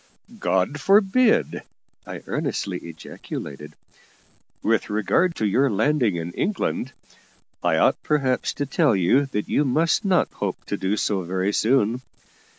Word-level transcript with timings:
"God 0.39 0.81
forbid!" 0.81 1.61
I 2.07 2.23
earnestly 2.25 2.79
ejaculated. 2.79 3.73
"With 4.63 4.89
regard 4.89 5.35
to 5.35 5.45
your 5.45 5.69
landing 5.69 6.15
in 6.15 6.31
England, 6.31 6.93
I 7.63 7.77
ought 7.77 8.01
perhaps 8.01 8.51
to 8.55 8.65
tell 8.65 8.95
you 8.95 9.27
that 9.27 9.47
you 9.47 9.63
must 9.63 10.03
not 10.03 10.31
hope 10.33 10.65
to 10.65 10.75
do 10.75 10.97
so 10.97 11.21
very 11.21 11.53
soon. 11.53 12.01